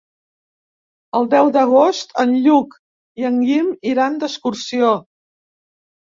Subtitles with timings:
[1.17, 2.73] El deu d'agost en Lluc
[3.23, 4.89] i en Guim iran d'excursió.